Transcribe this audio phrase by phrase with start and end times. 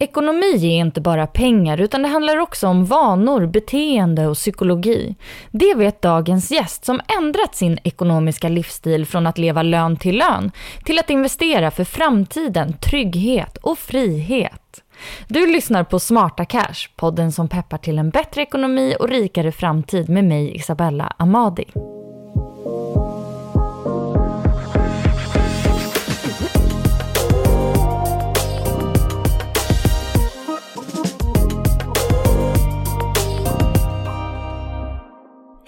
[0.00, 5.14] Ekonomi är inte bara pengar utan det handlar också om vanor, beteende och psykologi.
[5.50, 10.50] Det vet dagens gäst som ändrat sin ekonomiska livsstil från att leva lön till lön
[10.84, 14.82] till att investera för framtiden, trygghet och frihet.
[15.28, 20.08] Du lyssnar på Smarta Cash, podden som peppar till en bättre ekonomi och rikare framtid
[20.08, 21.66] med mig Isabella Amadi.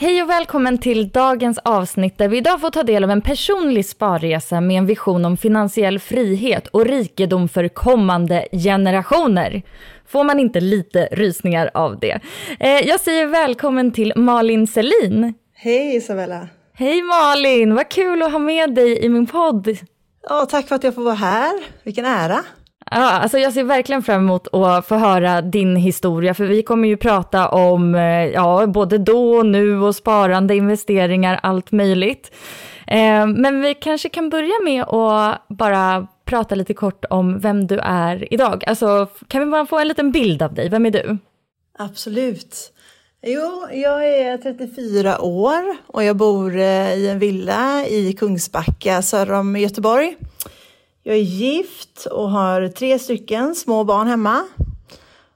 [0.00, 3.86] Hej och välkommen till dagens avsnitt där vi idag får ta del av en personlig
[3.86, 9.62] sparresa med en vision om finansiell frihet och rikedom för kommande generationer.
[10.06, 12.20] Får man inte lite rysningar av det?
[12.60, 15.34] Eh, jag säger välkommen till Malin Selin.
[15.54, 16.48] Hej Isabella.
[16.72, 19.78] Hej Malin, vad kul att ha med dig i min podd.
[20.28, 21.52] Ja, tack för att jag får vara här.
[21.82, 22.44] Vilken ära.
[22.92, 26.88] Ja, alltså jag ser verkligen fram emot att få höra din historia, för vi kommer
[26.88, 32.30] ju prata om eh, ja, både då och nu och sparande, investeringar, allt möjligt.
[32.86, 37.78] Eh, men vi kanske kan börja med att bara prata lite kort om vem du
[37.78, 38.64] är idag.
[38.66, 40.68] Alltså, kan vi bara få en liten bild av dig?
[40.68, 41.18] Vem är du?
[41.78, 42.72] Absolut.
[43.22, 49.32] Jo, jag är 34 år och jag bor eh, i en villa i Kungsbacka söder
[49.32, 50.16] om Göteborg.
[51.02, 54.46] Jag är gift och har tre stycken små barn hemma.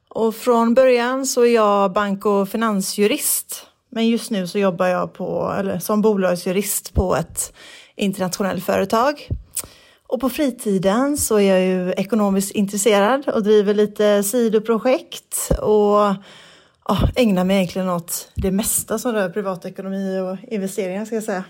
[0.08, 3.66] Och från början så är jag bank och finansjurist.
[3.88, 7.52] Men just nu så jobbar jag på, eller som bolagsjurist på ett
[7.97, 9.28] internationellt företag.
[10.06, 16.14] Och på fritiden så är jag ju ekonomiskt intresserad och driver lite sidoprojekt och
[16.88, 21.44] ja, ägnar mig egentligen åt det mesta som rör privatekonomi och investeringar ska jag säga.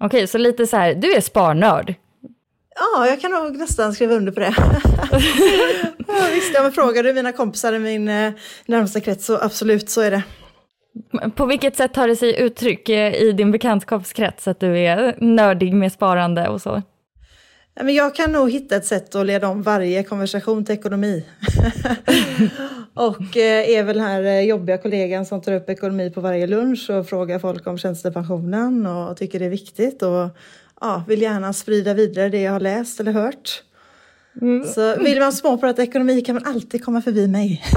[0.00, 1.94] Okej, så lite så här, du är sparnörd.
[2.78, 4.54] Ja, jag kan nog nästan skriva under på det.
[6.06, 8.32] ja, visst, ja, men frågar du mina kompisar i min eh,
[8.66, 10.22] närmaste krets så absolut så är det.
[11.34, 15.74] På vilket sätt tar det sig uttryck eh, i din bekantskapskrets att du är nördig
[15.74, 16.82] med sparande och så?
[17.74, 21.24] Ja, men jag kan nog hitta ett sätt att leda om varje konversation till ekonomi.
[22.94, 26.46] och eh, är väl den här eh, jobbiga kollegan som tar upp ekonomi på varje
[26.46, 30.02] lunch och frågar folk om tjänstepensionen och tycker det är viktigt.
[30.02, 30.28] Och
[30.80, 33.62] ja, vill gärna sprida vidare det jag har läst eller hört.
[34.42, 34.68] Mm.
[34.68, 37.62] Så vill man småprata ekonomi kan man alltid komma förbi mig.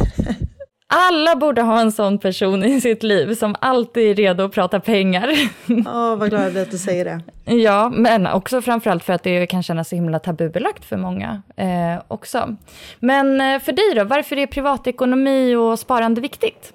[0.94, 4.80] Alla borde ha en sån person i sitt liv som alltid är redo att prata
[4.80, 5.32] pengar.
[5.86, 7.22] Ja, oh, vad glad jag blir att du säger det.
[7.54, 12.04] Ja, men också framförallt för att det kan kännas så himla tabubelagt för många eh,
[12.08, 12.56] också.
[13.00, 16.74] Men eh, för dig då, varför är privatekonomi och sparande viktigt?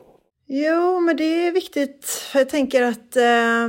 [0.49, 3.69] Jo, men det är viktigt för jag tänker att eh,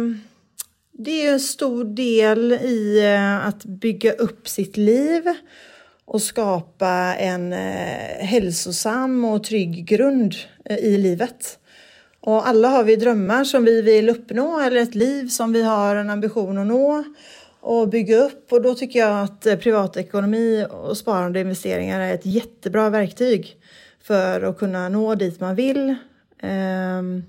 [0.98, 5.24] det är en stor del i eh, att bygga upp sitt liv
[6.06, 10.36] och skapa en eh, hälsosam och trygg grund
[10.66, 11.60] eh, i livet.
[12.20, 15.96] Och alla har vi drömmar som vi vill uppnå eller ett liv som vi har
[15.96, 17.04] en ambition att nå
[17.60, 22.26] och bygga upp och då tycker jag att privatekonomi och sparande och investeringar är ett
[22.26, 23.58] jättebra verktyg
[24.04, 25.96] för att kunna nå dit man vill.
[26.42, 27.24] Ehm,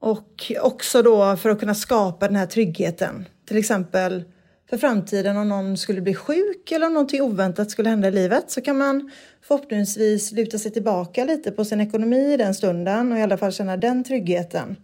[0.00, 3.28] och också då för att kunna skapa den här tryggheten.
[3.48, 4.24] Till exempel
[4.70, 8.50] för framtiden om någon skulle bli sjuk eller om någonting oväntat skulle hända i livet
[8.50, 9.10] så kan man
[9.42, 13.52] förhoppningsvis luta sig tillbaka lite på sin ekonomi i den stunden och i alla fall
[13.52, 14.76] känna den tryggheten.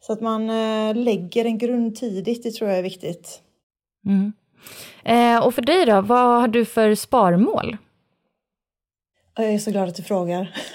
[0.00, 3.40] Så att man eh, lägger en grund tidigt, det tror jag är viktigt.
[4.06, 4.32] Mm.
[5.04, 7.76] Eh, och för dig då, vad har du för sparmål?
[9.36, 10.56] Jag är så glad att du frågar.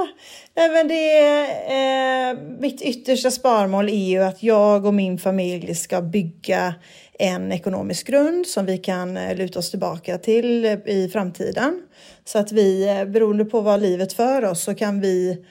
[0.54, 6.02] Även det är, eh, mitt yttersta sparmål är ju att jag och min familj ska
[6.02, 6.74] bygga
[7.18, 11.82] en ekonomisk grund som vi kan eh, luta oss tillbaka till eh, i framtiden.
[12.24, 15.44] Så att vi, eh, beroende på vad livet för oss, så kan vi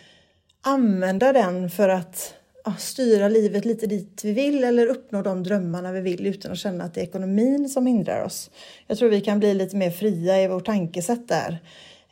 [0.62, 2.34] använda den för att
[2.66, 6.57] ja, styra livet lite dit vi vill eller uppnå de drömmarna vi vill utan att
[6.57, 8.50] känna att det är ekonomin som hindrar oss.
[8.88, 11.60] Jag tror vi kan bli lite mer fria i vårt tankesätt där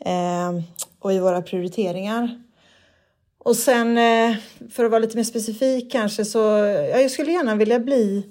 [0.05, 0.61] eh,
[0.99, 2.46] och i våra prioriteringar.
[3.47, 4.35] Och sen eh,
[4.69, 6.39] för att vara lite mer specifik kanske så
[6.91, 8.23] ja, jag skulle gärna vilja bli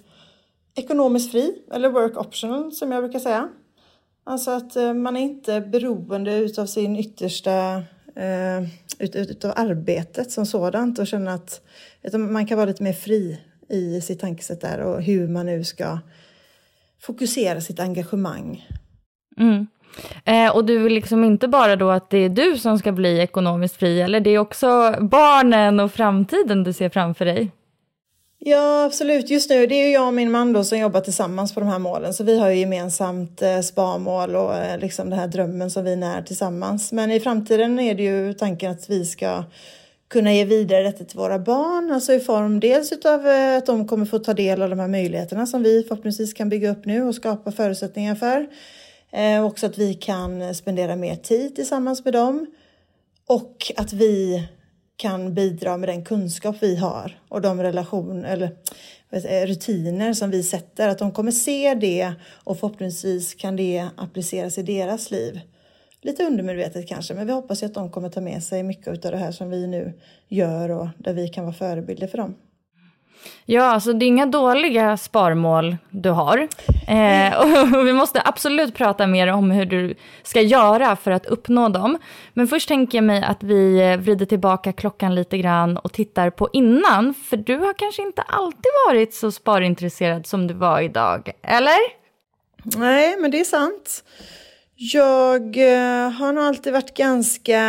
[0.75, 3.49] ekonomiskt fri eller work optional som jag brukar säga.
[4.25, 7.83] Alltså att eh, man är inte beroende utav sin yttersta
[8.17, 8.63] eh,
[8.99, 11.61] ut, ut, utav arbetet som sådant och känna att
[12.13, 15.99] man kan vara lite mer fri i sitt tankesätt där och hur man nu ska
[17.01, 18.69] fokusera sitt engagemang.
[19.37, 19.67] Mm.
[20.25, 23.19] Eh, och du vill liksom inte bara då att det är du som ska bli
[23.19, 27.51] ekonomiskt fri, eller det är också barnen och framtiden du ser framför dig?
[28.39, 29.31] Ja, absolut.
[29.31, 31.69] Just nu det är ju jag och min man då som jobbar tillsammans på de
[31.69, 32.15] här målen.
[32.15, 35.97] Så vi har ju gemensamt eh, sparmål och eh, liksom den här drömmen som vi
[35.97, 36.93] när tillsammans.
[36.93, 39.45] Men i framtiden är det ju tanken att vi ska
[40.09, 43.89] kunna ge vidare detta till våra barn, alltså i form dels utav eh, att de
[43.89, 47.03] kommer få ta del av de här möjligheterna som vi förhoppningsvis kan bygga upp nu
[47.03, 48.47] och skapa förutsättningar för.
[49.17, 52.47] Eh, också att vi kan spendera mer tid tillsammans med dem
[53.27, 54.47] och att vi
[54.97, 60.89] kan bidra med den kunskap vi har och de relationer eller rutiner som vi sätter,
[60.89, 62.13] att de kommer se det
[62.45, 65.41] och förhoppningsvis kan det appliceras i deras liv.
[66.03, 69.13] Lite undermedvetet kanske, men vi hoppas ju att de kommer ta med sig mycket av
[69.13, 69.93] det här som vi nu
[70.29, 72.35] gör och där vi kan vara förebilder för dem.
[73.45, 76.49] Ja, alltså det är inga dåliga sparmål du har.
[76.89, 81.69] Eh, och vi måste absolut prata mer om hur du ska göra för att uppnå
[81.69, 81.99] dem.
[82.35, 86.49] Men först tänker jag mig att vi vrider tillbaka klockan lite grann och tittar på
[86.53, 87.15] innan.
[87.15, 91.79] För du har kanske inte alltid varit så sparintresserad som du var idag, eller?
[92.65, 94.05] Nej, men det är sant.
[94.75, 97.61] Jag eh, har nog alltid varit ganska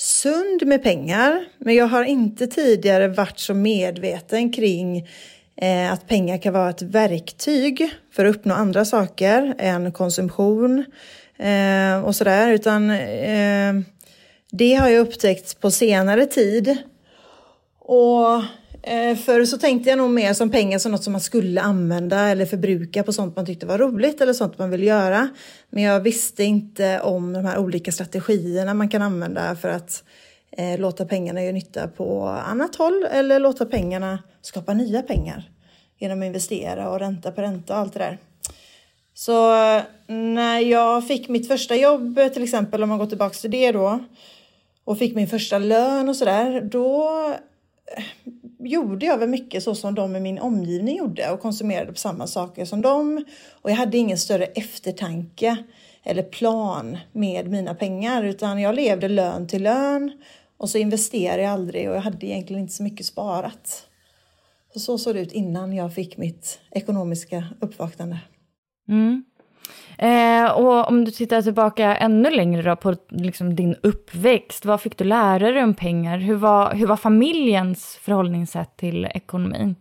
[0.00, 5.08] sund med pengar, men jag har inte tidigare varit så medveten kring
[5.56, 10.84] eh, att pengar kan vara ett verktyg för att uppnå andra saker än konsumtion
[11.38, 13.74] eh, och sådär, utan eh,
[14.50, 16.76] det har jag upptäckt på senare tid.
[17.78, 18.42] Och
[18.82, 22.20] Eh, förr så tänkte jag nog mer som pengar som något som man skulle använda
[22.20, 25.28] eller förbruka på sånt man tyckte var roligt eller sånt man ville göra.
[25.70, 30.04] Men jag visste inte om de här olika strategierna man kan använda för att
[30.50, 35.50] eh, låta pengarna göra nytta på annat håll eller låta pengarna skapa nya pengar
[35.98, 38.18] genom att investera och ränta på ränta och allt det där.
[39.14, 43.50] Så eh, när jag fick mitt första jobb till exempel, om man går tillbaka till
[43.50, 44.04] det då,
[44.84, 47.08] och fick min första lön och sådär, då
[47.96, 48.04] eh,
[48.60, 52.26] gjorde jag väl mycket så som de i min omgivning gjorde och konsumerade på samma
[52.26, 53.24] saker som dem.
[53.62, 55.56] Och jag hade ingen större eftertanke
[56.04, 60.12] eller plan med mina pengar utan jag levde lön till lön
[60.56, 63.86] och så investerade jag aldrig och jag hade egentligen inte så mycket sparat.
[64.72, 68.18] Så, så såg det ut innan jag fick mitt ekonomiska uppvaknande.
[68.88, 69.24] Mm.
[69.98, 74.98] Eh, och om du tittar tillbaka ännu längre då på liksom din uppväxt, vad fick
[74.98, 76.18] du lära dig om pengar?
[76.18, 79.76] Hur var, hur var familjens förhållningssätt till ekonomin?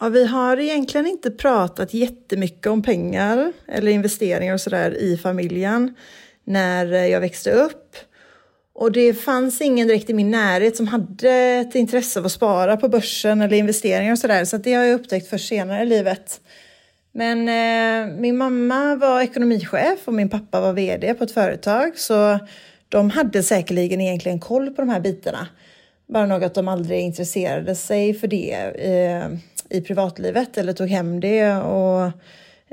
[0.00, 5.94] Ja, vi har egentligen inte pratat jättemycket om pengar eller investeringar och sådär i familjen
[6.44, 7.96] när jag växte upp.
[8.74, 12.76] Och det fanns ingen direkt i min närhet som hade ett intresse av att spara
[12.76, 14.44] på börsen eller investeringar och sådär.
[14.44, 16.40] Så det har jag upptäckt först senare i livet.
[17.12, 22.38] Men eh, min mamma var ekonomichef och min pappa var vd på ett företag så
[22.88, 25.48] de hade säkerligen egentligen koll på de här bitarna.
[26.08, 29.28] Bara nog att de aldrig intresserade sig för det eh,
[29.78, 32.02] i privatlivet eller tog hem det och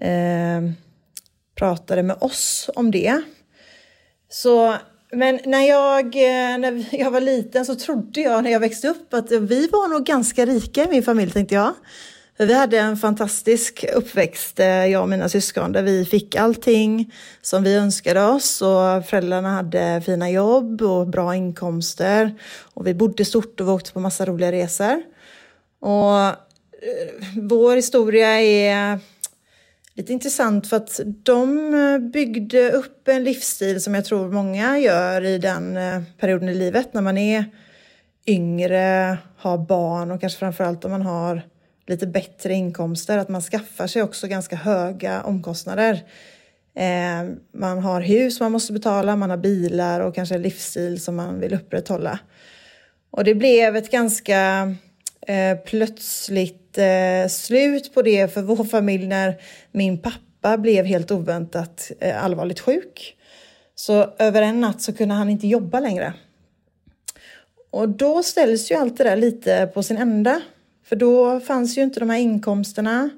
[0.05, 0.61] eh,
[1.55, 3.21] pratade med oss om det.
[4.29, 4.75] Så,
[5.11, 9.13] men när jag, eh, när jag var liten så trodde jag när jag växte upp
[9.13, 11.73] att vi var nog ganska rika i min familj tänkte jag.
[12.37, 17.63] Vi hade en fantastisk uppväxt, eh, jag och mina syskon, där vi fick allting som
[17.63, 22.35] vi önskade oss och föräldrarna hade fina jobb och bra inkomster
[22.73, 25.01] och vi bodde stort och vi åkte på massa roliga resor.
[25.79, 26.33] Och eh,
[27.41, 28.99] vår historia är
[29.93, 35.25] lite intressant för att de eh, byggde upp en livsstil som jag tror många gör
[35.25, 35.79] i den
[36.19, 37.45] perioden i livet när man är
[38.27, 41.41] yngre, har barn och kanske framförallt om man har
[41.87, 46.03] lite bättre inkomster, att man skaffar sig också ganska höga omkostnader.
[46.75, 51.15] Eh, man har hus man måste betala, man har bilar och kanske en livsstil som
[51.15, 52.19] man vill upprätthålla.
[53.11, 54.75] Och det blev ett ganska
[55.27, 61.91] eh, plötsligt eh, slut på det för vår familj när min pappa blev helt oväntat
[61.99, 63.15] eh, allvarligt sjuk.
[63.75, 66.13] Så över en natt så kunde han inte jobba längre.
[67.71, 70.41] Och då ställs ju allt det där lite på sin ända.
[70.85, 73.09] För då fanns ju inte de här inkomsterna.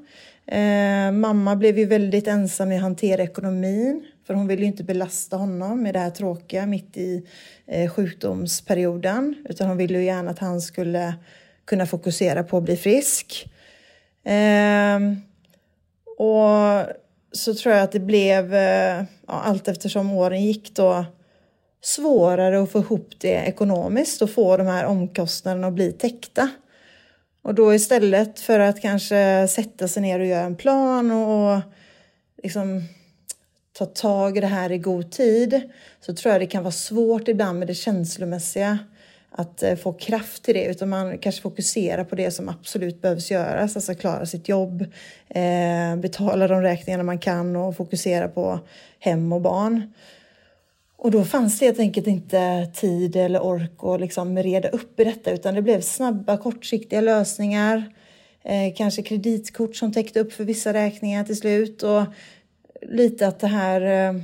[0.45, 4.05] Eh, mamma blev ju väldigt ensam i att hantera ekonomin.
[4.27, 7.27] För hon ville ju inte belasta honom med det här tråkiga mitt i
[7.67, 9.35] eh, sjukdomsperioden.
[9.49, 11.13] Utan hon ville ju gärna att han skulle
[11.65, 13.49] kunna fokusera på att bli frisk.
[14.23, 14.99] Eh,
[16.17, 16.85] och
[17.31, 21.05] så tror jag att det blev, eh, ja, allt eftersom åren gick då,
[21.81, 26.49] svårare att få ihop det ekonomiskt och få de här omkostnaderna att bli täckta.
[27.47, 31.61] Och då istället för att kanske sätta sig ner och göra en plan och
[32.43, 32.83] liksom
[33.77, 35.61] ta tag i det här i god tid
[36.01, 38.79] så tror jag det kan vara svårt ibland med det känslomässiga
[39.31, 43.31] att eh, få kraft till det utan man kanske fokuserar på det som absolut behövs
[43.31, 44.81] göras, alltså klara sitt jobb,
[45.29, 48.59] eh, betala de räkningarna man kan och fokusera på
[48.99, 49.93] hem och barn.
[50.97, 55.03] Och då fanns det helt enkelt inte tid eller ork att liksom reda upp i
[55.03, 57.93] detta utan det blev snabba kortsiktiga lösningar.
[58.43, 62.03] Eh, kanske kreditkort som täckte upp för vissa räkningar till slut och
[62.81, 64.21] lite att det här eh,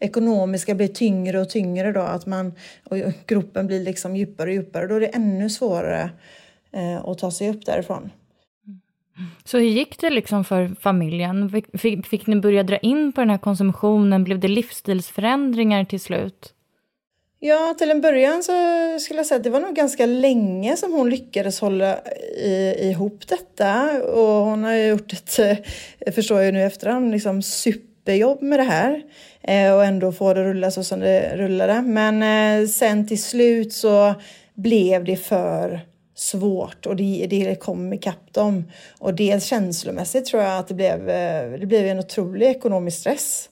[0.00, 2.52] ekonomiska blir tyngre och tyngre då, att man,
[2.84, 4.86] och gropen blir liksom djupare och djupare.
[4.86, 6.10] Då är det ännu svårare
[6.72, 8.10] eh, att ta sig upp därifrån.
[9.44, 11.62] Så hur gick det liksom för familjen?
[11.78, 14.24] Fick, fick ni börja dra in på den här konsumtionen?
[14.24, 16.54] Blev det livsstilsförändringar till slut?
[17.44, 18.52] Ja, till en början så
[19.00, 21.98] skulle jag säga att det var nog ganska länge som hon lyckades hålla
[22.36, 24.02] i, ihop detta.
[24.02, 25.38] Och hon har ju gjort ett,
[25.98, 29.02] jag förstår jag nu efterhand, liksom superjobb med det här.
[29.42, 31.82] Eh, och ändå få det rulla så som det rullade.
[31.82, 34.14] Men eh, sen till slut så
[34.54, 35.80] blev det för
[36.22, 38.64] svårt och det, det kom ikapp dem.
[38.98, 43.48] Och dels känslomässigt tror jag att det blev, eh, det blev en otrolig ekonomisk stress.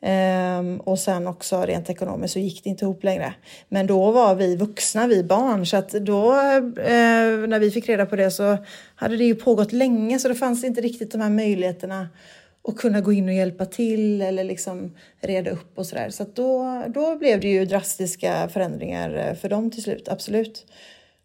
[0.00, 3.34] Um, och sen också rent ekonomiskt så gick det inte ihop längre.
[3.68, 8.06] Men då var vi vuxna, vi barn, så att då uh, när vi fick reda
[8.06, 8.56] på det så
[8.94, 12.08] hade det ju pågått länge så det fanns inte riktigt de här möjligheterna
[12.68, 16.10] att kunna gå in och hjälpa till eller liksom reda upp och sådär.
[16.10, 20.66] Så att då, då blev det ju drastiska förändringar eh, för dem till slut, absolut.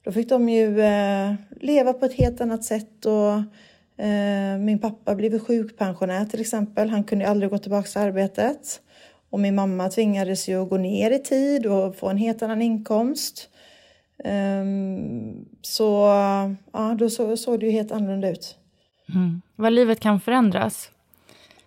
[0.03, 3.33] Då fick de ju eh, leva på ett helt annat sätt och
[4.05, 6.89] eh, min pappa blev sjukpensionär till exempel.
[6.89, 8.81] Han kunde aldrig gå tillbaka till arbetet.
[9.29, 12.62] Och min mamma tvingades ju att gå ner i tid och få en helt annan
[12.62, 13.50] inkomst.
[14.24, 16.07] Um, så
[16.74, 18.57] ja, då såg så det ju helt annorlunda ut.
[19.13, 19.41] Mm.
[19.55, 20.91] Vad livet kan förändras.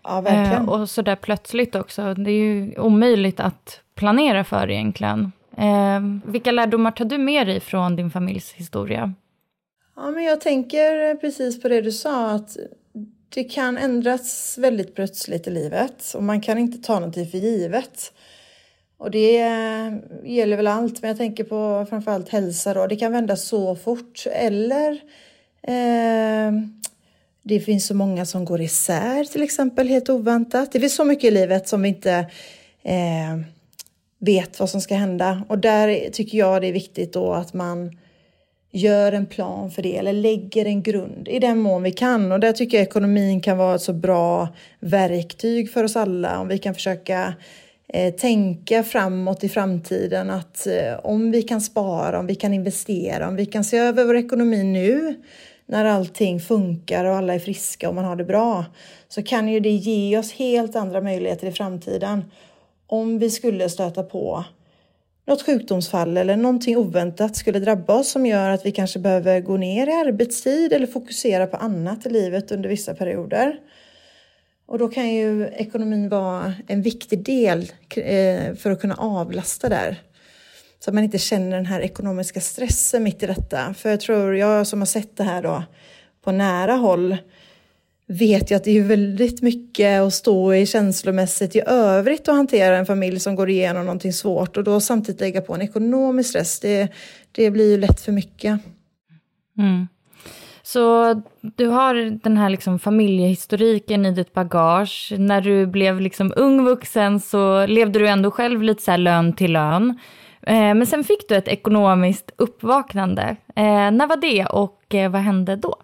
[0.02, 0.62] Ja, verkligen.
[0.62, 2.14] Eh, och så där plötsligt också.
[2.14, 5.32] Det är ju omöjligt att planera för egentligen.
[5.56, 9.14] Eh, vilka lärdomar tar du med dig från din familjs historia?
[9.96, 12.56] Ja, men jag tänker precis på det du sa, att
[13.28, 18.12] det kan ändras väldigt plötsligt i livet och man kan inte ta någonting för givet.
[18.98, 19.92] Och det eh,
[20.24, 22.86] gäller väl allt, men jag tänker på framförallt hälsa då.
[22.86, 24.90] Det kan vända så fort eller
[25.62, 26.52] eh,
[27.42, 30.72] det finns så många som går isär till exempel helt oväntat.
[30.72, 32.26] Det finns så mycket i livet som vi inte
[32.82, 33.36] eh,
[34.18, 35.42] vet vad som ska hända.
[35.48, 37.90] Och där tycker jag det är viktigt då att man
[38.72, 42.32] gör en plan för det eller lägger en grund i den mån vi kan.
[42.32, 44.48] Och där tycker jag ekonomin kan vara ett så bra
[44.80, 47.34] verktyg för oss alla om vi kan försöka
[47.88, 53.28] eh, tänka framåt i framtiden att eh, om vi kan spara, om vi kan investera,
[53.28, 55.14] om vi kan se över vår ekonomi nu
[55.66, 58.64] när allting funkar och alla är friska och man har det bra
[59.08, 62.24] så kan ju det ge oss helt andra möjligheter i framtiden
[62.86, 64.44] om vi skulle stöta på
[65.26, 69.56] något sjukdomsfall eller någonting oväntat skulle drabba oss som gör att vi kanske behöver gå
[69.56, 73.60] ner i arbetstid eller fokusera på annat i livet under vissa perioder.
[74.66, 79.96] Och då kan ju ekonomin vara en viktig del eh, för att kunna avlasta där.
[80.78, 83.74] Så att man inte känner den här ekonomiska stressen mitt i detta.
[83.74, 85.62] För jag tror, jag som har sett det här då
[86.24, 87.16] på nära håll,
[88.08, 92.76] vet jag att det är väldigt mycket att stå i känslomässigt i övrigt och hantera
[92.76, 96.60] en familj som går igenom någonting svårt och då samtidigt lägga på en ekonomisk stress.
[96.60, 96.88] Det,
[97.32, 98.60] det blir ju lätt för mycket.
[99.58, 99.88] Mm.
[100.62, 105.12] Så du har den här liksom familjehistoriken i ditt bagage.
[105.18, 109.32] När du blev liksom ung vuxen så levde du ändå själv lite så här lön
[109.32, 109.98] till lön.
[110.42, 113.36] Eh, men sen fick du ett ekonomiskt uppvaknande.
[113.56, 115.76] Eh, när var det och eh, vad hände då?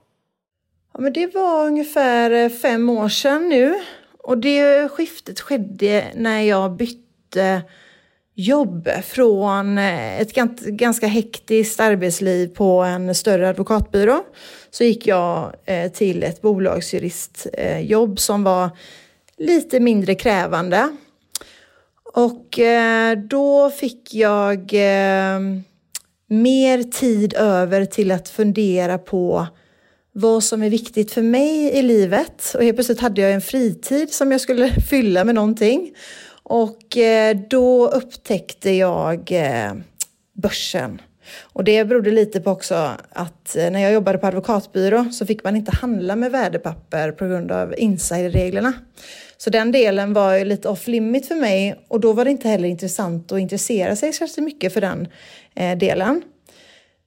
[0.94, 3.74] Ja, men det var ungefär eh, fem år sedan nu.
[4.22, 7.62] Och det skiftet skedde när jag bytte
[8.34, 10.32] jobb från eh, ett
[10.66, 14.24] ganska hektiskt arbetsliv på en större advokatbyrå.
[14.70, 18.70] Så gick jag eh, till ett bolagsjuristjobb som var
[19.36, 20.96] lite mindre krävande.
[22.14, 22.58] Och
[23.28, 24.72] då fick jag
[26.26, 29.46] mer tid över till att fundera på
[30.12, 32.54] vad som är viktigt för mig i livet.
[32.54, 35.94] Och helt plötsligt hade jag en fritid som jag skulle fylla med någonting.
[36.42, 39.72] Och eh, då upptäckte jag eh,
[40.32, 41.00] börsen.
[41.42, 45.44] Och det berodde lite på också att eh, när jag jobbade på advokatbyrå så fick
[45.44, 48.72] man inte handla med värdepapper på grund av insiderreglerna.
[49.36, 52.48] Så den delen var ju lite off limit för mig och då var det inte
[52.48, 55.08] heller intressant att intressera sig särskilt mycket för den
[55.78, 56.22] delen.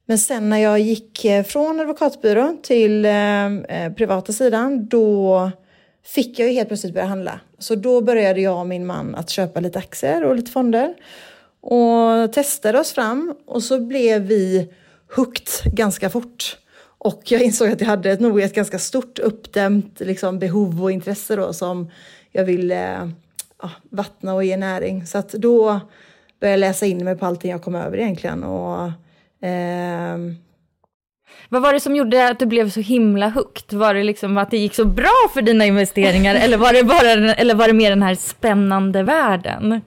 [0.06, 5.52] Men sen när jag gick eh, från advokatbyrån till eh, eh, privata sidan, då
[6.04, 7.40] fick jag ju helt plötsligt börja handla.
[7.60, 10.96] Så då började jag och min man att köpa lite aktier och lite fonder
[11.62, 14.74] och testade oss fram och så blev vi
[15.16, 16.58] hooked ganska fort.
[16.98, 21.36] Och jag insåg att jag hade nog ett ganska stort uppdämt liksom, behov och intresse
[21.36, 21.92] då som
[22.32, 23.10] jag ville eh,
[23.62, 25.06] ja, vattna och ge näring.
[25.08, 25.80] Så att då
[26.40, 28.44] började jag läsa in mig på allting jag kom över egentligen.
[28.44, 28.92] Och,
[29.42, 30.18] eh...
[31.50, 33.80] Vad var det som gjorde att du blev så himla hooked?
[33.80, 37.34] Var det liksom att det gick så bra för dina investeringar eller var det, bara,
[37.34, 39.82] eller var det mer den här spännande världen?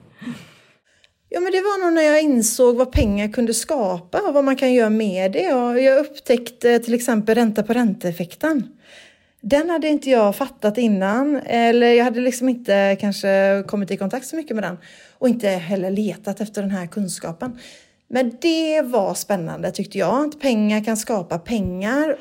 [1.29, 4.55] Ja, men det var nog när jag insåg vad pengar kunde skapa och vad man
[4.55, 5.53] kan göra med det.
[5.53, 8.67] Och jag upptäckte till exempel ränta på ränta-effekten.
[9.41, 14.25] Den hade inte jag fattat innan, eller jag hade liksom inte kanske kommit i kontakt
[14.25, 14.77] så mycket med den
[15.17, 17.59] och inte heller letat efter den här kunskapen.
[18.09, 22.17] Men det var spännande tyckte jag, att pengar kan skapa pengar.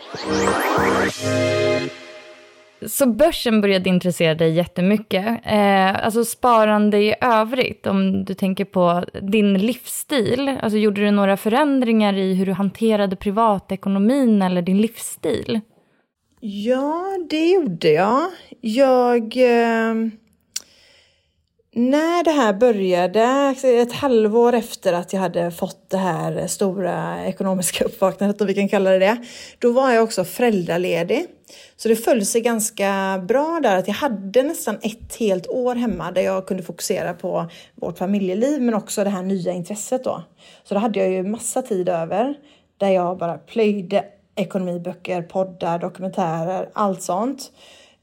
[2.87, 5.41] Så börsen började intressera dig jättemycket.
[5.45, 10.57] Eh, alltså sparande i övrigt, om du tänker på din livsstil.
[10.63, 15.61] Alltså gjorde du några förändringar i hur du hanterade privatekonomin eller din livsstil?
[16.41, 18.31] Ja, det gjorde jag.
[18.61, 19.37] Jag...
[19.37, 19.95] Eh,
[21.75, 27.85] när det här började, ett halvår efter att jag hade fått det här stora ekonomiska
[27.85, 29.17] uppvaknandet, om vi kan kalla det det,
[29.59, 31.27] då var jag också föräldraledig.
[31.77, 36.11] Så det föll sig ganska bra där att jag hade nästan ett helt år hemma
[36.11, 40.23] där jag kunde fokusera på vårt familjeliv men också det här nya intresset då.
[40.65, 42.35] Så då hade jag ju massa tid över
[42.77, 44.05] där jag bara plöjde
[44.37, 47.53] ekonomiböcker, poddar, dokumentärer, allt sånt.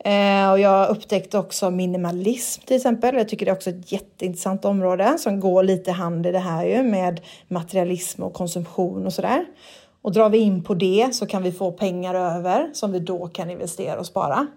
[0.05, 3.15] Eh, och jag upptäckte också minimalism till exempel.
[3.15, 6.65] Jag tycker det är också ett jätteintressant område som går lite hand i det här
[6.65, 9.45] ju med materialism och konsumtion och sådär.
[10.01, 13.27] Och drar vi in på det så kan vi få pengar över som vi då
[13.27, 14.47] kan investera och spara.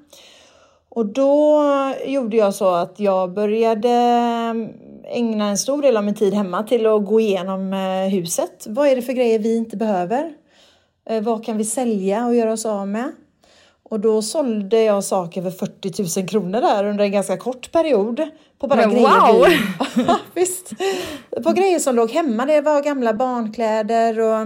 [0.89, 1.65] Och då
[2.07, 4.69] gjorde jag så att jag började mm,
[5.05, 8.67] ägna en stor del av min tid hemma till att gå igenom eh, huset.
[8.69, 10.33] Vad är det för grejer vi inte behöver?
[11.11, 13.13] Eh, vad kan vi sälja och göra oss av med?
[13.89, 18.29] Och då sålde jag saker för 40 000 kronor där under en ganska kort period.
[18.59, 19.47] På bara Men grejer wow!
[19.97, 20.07] Vi,
[20.41, 20.73] visst.
[21.45, 22.47] På grejer som låg hemma.
[22.47, 24.41] Det var gamla barnkläder och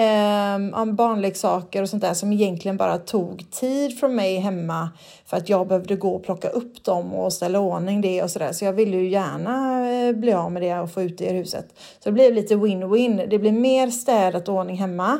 [0.00, 4.88] eh, barnleksaker och sånt där som egentligen bara tog tid från mig hemma
[5.26, 8.52] för att jag behövde gå och plocka upp dem och ställa ordning det och sådär.
[8.52, 11.32] Så jag ville ju gärna eh, bli av med det och få ut det i
[11.32, 11.66] huset.
[11.98, 13.26] Så det blev lite win-win.
[13.30, 15.18] Det blev mer städat ordning hemma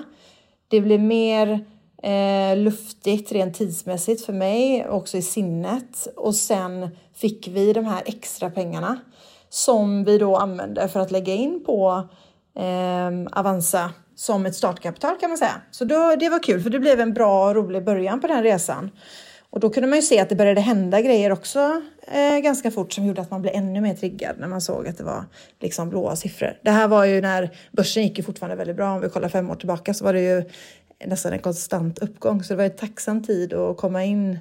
[0.68, 1.64] det blir mer
[2.02, 6.08] eh, luftigt rent tidsmässigt för mig, också i sinnet.
[6.16, 8.98] Och sen fick vi de här extra pengarna
[9.48, 12.08] som vi då använde för att lägga in på
[12.58, 15.60] eh, Avanza som ett startkapital kan man säga.
[15.70, 18.42] Så då, det var kul för det blev en bra och rolig början på den
[18.42, 18.90] resan.
[19.50, 21.82] Och då kunde man ju se att det började hända grejer också
[22.12, 24.98] eh, ganska fort som gjorde att man blev ännu mer triggad när man såg att
[24.98, 25.24] det var
[25.60, 26.58] liksom blåa siffror.
[26.62, 28.92] Det här var ju när börsen gick ju fortfarande väldigt bra.
[28.92, 30.44] Om vi kollar fem år tillbaka så var det ju
[31.06, 32.42] nästan en konstant uppgång.
[32.42, 34.38] Så det var en tacksam tid att komma in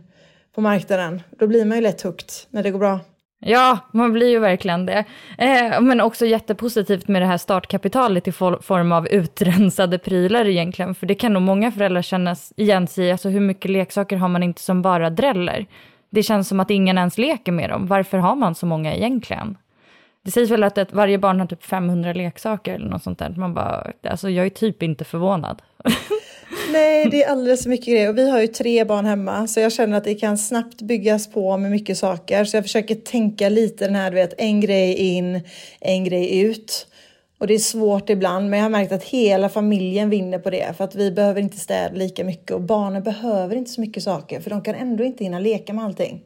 [0.55, 1.21] på marknaden.
[1.29, 2.99] Då blir man ju lätt hooked när det går bra.
[3.39, 5.05] Ja, man blir ju verkligen det.
[5.37, 10.95] Eh, men också jättepositivt med det här startkapitalet i form av utrensade prylar egentligen.
[10.95, 13.11] För det kan nog många föräldrar känna igen sig i.
[13.11, 15.65] Alltså hur mycket leksaker har man inte som bara dräller?
[16.09, 17.87] Det känns som att ingen ens leker med dem.
[17.87, 19.57] Varför har man så många egentligen?
[20.23, 23.29] Det sägs väl att ett, varje barn har typ 500 leksaker eller något sånt där.
[23.29, 25.61] Man bara, alltså jag är typ inte förvånad.
[26.71, 28.09] Nej, det är alldeles för mycket grejer.
[28.09, 31.31] Och vi har ju tre barn hemma, så jag känner att det kan snabbt byggas
[31.31, 32.45] på med mycket saker.
[32.45, 35.41] Så jag försöker tänka lite den här, du vet, en grej in,
[35.79, 36.87] en grej ut.
[37.39, 40.77] Och det är svårt ibland, men jag har märkt att hela familjen vinner på det.
[40.77, 44.41] För att vi behöver inte städa lika mycket och barnen behöver inte så mycket saker,
[44.41, 46.21] för de kan ändå inte hinna leka med allting.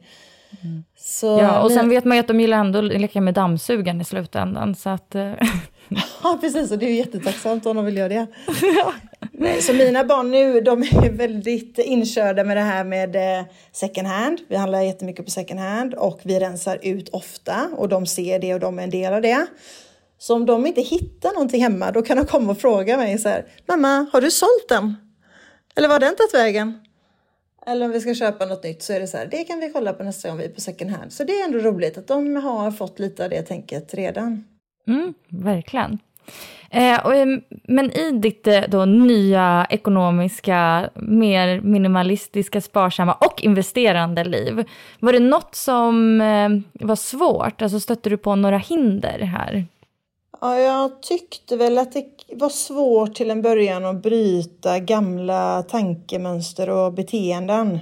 [0.62, 0.84] Mm.
[0.96, 4.00] Så, ja, och sen vet man ju att de gillar ändå att leka med dammsugaren
[4.00, 4.74] i slutändan.
[4.74, 5.32] Så att, eh,
[6.22, 6.70] ja, precis.
[6.70, 8.26] Och det är ju jättetacksamt om de vill göra det.
[9.60, 14.40] Så mina barn nu, de är väldigt inkörda med det här med eh, second hand.
[14.48, 18.54] Vi handlar jättemycket på second hand och vi rensar ut ofta och de ser det
[18.54, 19.46] och de är en del av det.
[20.18, 23.28] Så om de inte hittar någonting hemma, då kan de komma och fråga mig så
[23.28, 24.96] här, mamma, har du sålt den?
[25.76, 26.80] Eller var den tagit vägen?
[27.66, 29.70] Eller om vi ska köpa något nytt så är det så här, det kan vi
[29.70, 31.12] kolla på nästa gång vi är på second hand.
[31.12, 34.44] Så det är ändå roligt att de har fått lite av det tänket redan.
[34.86, 35.98] Mm, verkligen.
[36.70, 37.26] Eh, och, eh,
[37.64, 44.64] men i ditt eh, då, nya ekonomiska, mer minimalistiska, sparsamma och investerande liv,
[45.00, 46.48] var det något som eh,
[46.86, 47.62] var svårt?
[47.62, 49.66] Alltså stötte du på några hinder här?
[50.40, 56.70] Ja, jag tyckte väl att det var svårt till en början att bryta gamla tankemönster
[56.70, 57.78] och beteenden.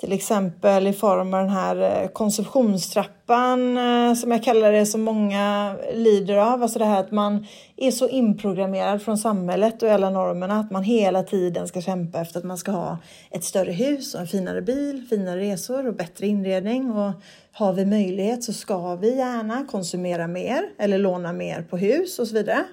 [0.00, 5.02] Till exempel i form av den här eh, konsumtionstrappan eh, som jag kallar det som
[5.02, 6.62] många lider av.
[6.62, 10.82] Alltså det här att man är så inprogrammerad från samhället och alla normerna att man
[10.82, 12.98] hela tiden ska kämpa efter att man ska ha
[13.30, 16.90] ett större hus och en finare bil, finare resor och bättre inredning.
[16.90, 17.12] Och
[17.52, 22.28] har vi möjlighet så ska vi gärna konsumera mer eller låna mer på hus och
[22.28, 22.64] så vidare.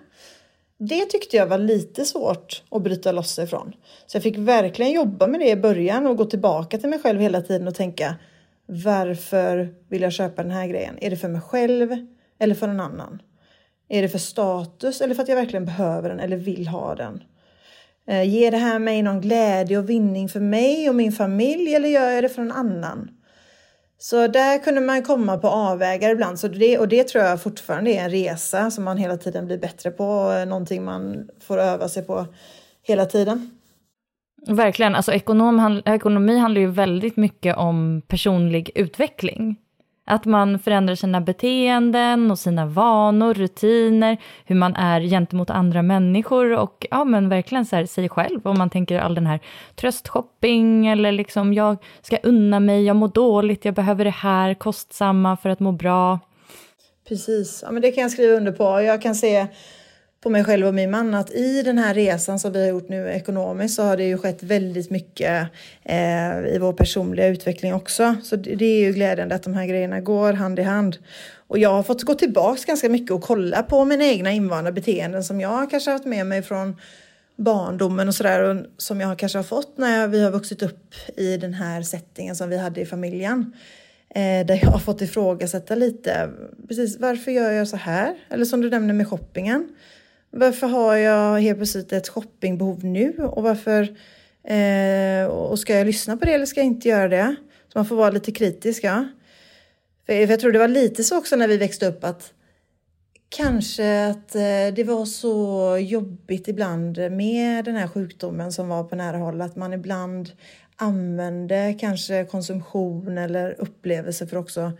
[0.84, 3.74] Det tyckte jag var lite svårt att bryta loss ifrån.
[4.06, 7.20] Så jag fick verkligen jobba med det i början och gå tillbaka till mig själv
[7.20, 8.16] hela tiden och tänka
[8.66, 10.98] varför vill jag köpa den här grejen?
[11.02, 11.96] Är det för mig själv
[12.40, 13.22] eller för någon annan?
[13.90, 17.24] Är det för status eller för att jag verkligen behöver den eller vill ha den?
[18.08, 21.90] Eh, ger det här mig någon glädje och vinning för mig och min familj eller
[21.90, 23.10] gör jag det för någon annan?
[24.04, 26.40] Så där kunde man komma på avvägar ibland.
[26.40, 29.58] Så det, och det tror jag fortfarande är en resa som man hela tiden blir
[29.58, 30.32] bättre på.
[30.48, 32.26] Någonting man får öva sig på
[32.84, 33.50] hela tiden.
[34.48, 34.96] Verkligen.
[34.96, 39.56] Alltså ekonom, ekonomi handlar ju väldigt mycket om personlig utveckling.
[40.12, 46.58] Att man förändrar sina beteenden och sina vanor, rutiner, hur man är gentemot andra människor
[46.58, 48.48] och ja, men verkligen så här, sig själv.
[48.48, 49.40] Om man tänker all den här
[49.76, 55.38] tröstshopping eller liksom jag ska unna mig, jag mår dåligt, jag behöver det här kostsamma
[55.38, 56.20] för att må bra.
[57.08, 58.82] Precis, ja, men det kan jag skriva under på.
[58.82, 59.48] Jag kan se
[60.22, 62.90] på mig själv och min man att i den här resan som vi har gjort
[62.90, 65.48] nu ekonomiskt så har det ju skett väldigt mycket
[65.84, 68.16] eh, i vår personliga utveckling också.
[68.24, 70.98] Så det, det är ju glädjande att de här grejerna går hand i hand.
[71.48, 75.24] Och jag har fått gå tillbaks ganska mycket och kolla på mina egna invanda beteenden
[75.24, 76.76] som jag kanske har haft med mig från
[77.36, 81.54] barndomen och sådär som jag kanske har fått när vi har vuxit upp i den
[81.54, 83.54] här settingen som vi hade i familjen.
[84.10, 86.30] Eh, där jag har fått ifrågasätta lite,
[86.68, 88.16] precis varför gör jag så här?
[88.30, 89.70] Eller som du nämnde med shoppingen.
[90.32, 93.82] Varför har jag helt plötsligt ett shoppingbehov nu och varför
[94.44, 97.36] eh, och ska jag lyssna på det eller ska jag inte göra det?
[97.74, 98.84] Så man får vara lite kritisk.
[98.84, 99.08] Ja.
[100.06, 102.34] För jag tror det var lite så också när vi växte upp att
[103.30, 108.96] kanske att eh, det var så jobbigt ibland med den här sjukdomen som var på
[108.96, 110.32] nära håll att man ibland
[110.76, 114.72] använde kanske konsumtion eller upplevelse för också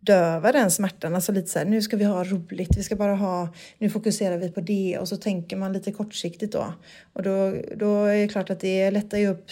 [0.00, 1.14] döva den smärtan.
[1.14, 4.38] Alltså lite så här, nu ska vi ha roligt, vi ska bara ha, nu fokuserar
[4.38, 6.74] vi på det och så tänker man lite kortsiktigt då.
[7.12, 9.50] Och då, då är det klart att det lättar ju upp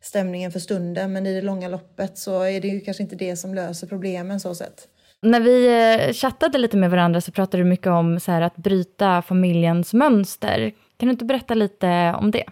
[0.00, 3.36] stämningen för stunden men i det långa loppet så är det ju kanske inte det
[3.36, 4.88] som löser problemen så sett.
[5.22, 8.56] När vi eh, chattade lite med varandra så pratade du mycket om så här att
[8.56, 10.72] bryta familjens mönster.
[10.96, 12.44] Kan du inte berätta lite om det?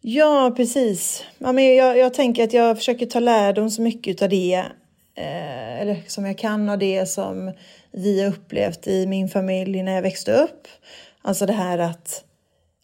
[0.00, 1.24] Ja, precis.
[1.38, 4.64] Ja, men jag, jag tänker att jag försöker ta lärdom så mycket av det
[5.16, 7.52] eh, eller som jag kan av det som
[7.92, 10.68] vi har upplevt i min familj när jag växte upp.
[11.22, 12.24] Alltså det här att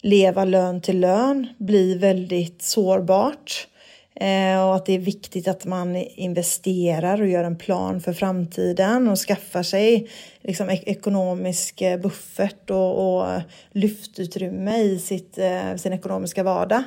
[0.03, 3.69] leva lön till lön blir väldigt sårbart.
[4.15, 9.09] Eh, och att det är viktigt att man investerar och gör en plan för framtiden
[9.09, 10.09] och skaffar sig
[10.43, 13.41] liksom, ekonomisk eh, buffert och, och
[13.73, 16.83] lyftutrymme i sitt, eh, sin ekonomiska vardag.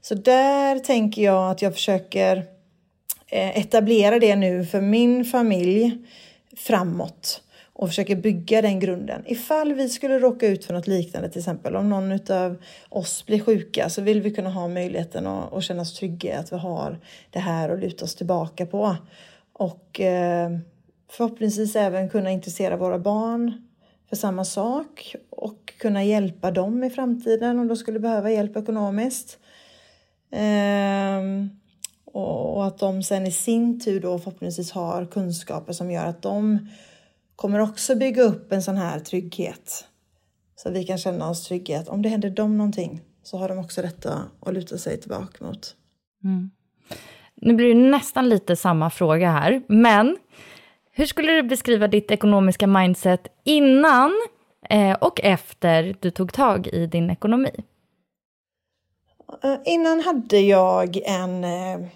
[0.00, 2.44] Så där tänker jag att jag försöker
[3.30, 5.98] Eh, etablera det nu för min familj
[6.56, 9.22] framåt och försöker bygga den grunden.
[9.26, 12.56] Ifall vi skulle råka ut för något liknande, till exempel om någon av
[12.88, 16.52] oss blir sjuka, så vill vi kunna ha möjligheten att, att känna oss trygga att
[16.52, 16.98] vi har
[17.30, 18.96] det här att luta oss tillbaka på.
[19.52, 20.50] Och eh,
[21.10, 23.68] förhoppningsvis även kunna intressera våra barn
[24.08, 29.38] för samma sak och kunna hjälpa dem i framtiden om de skulle behöva hjälp ekonomiskt.
[30.32, 31.20] Eh,
[32.12, 36.68] och att de sen i sin tur då förhoppningsvis har kunskaper som gör att de
[37.36, 39.84] kommer också bygga upp en sån här trygghet.
[40.56, 43.48] Så att vi kan känna oss trygga att om det händer dem någonting så har
[43.48, 45.76] de också detta att luta sig tillbaka mot.
[46.24, 46.50] Mm.
[47.34, 50.16] Nu blir det nästan lite samma fråga här, men
[50.92, 54.12] hur skulle du beskriva ditt ekonomiska mindset innan
[54.70, 57.50] eh, och efter du tog tag i din ekonomi?
[59.42, 61.88] Eh, innan hade jag en eh,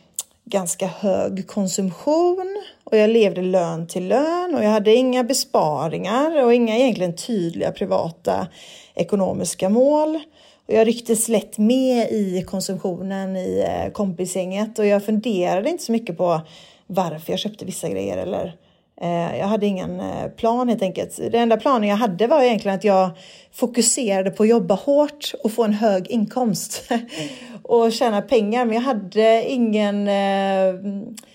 [0.45, 6.55] ganska hög konsumtion och jag levde lön till lön och jag hade inga besparingar och
[6.55, 8.47] inga egentligen tydliga privata
[8.95, 10.21] ekonomiska mål.
[10.67, 15.93] Och jag rycktes lätt med i konsumtionen i eh, kompisgänget och jag funderade inte så
[15.93, 16.41] mycket på
[16.87, 18.57] varför jag köpte vissa grejer eller
[19.05, 21.17] Eh, jag hade ingen eh, plan helt enkelt.
[21.17, 23.11] Den enda planen jag hade var egentligen att jag
[23.53, 26.93] fokuserade på att jobba hårt och få en hög inkomst
[27.63, 28.65] och tjäna pengar.
[28.65, 30.75] Men jag hade ingen, eh,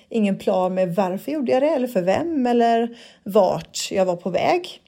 [0.10, 4.30] ingen plan med varför gjorde jag det eller för vem eller vart jag var på
[4.30, 4.82] väg.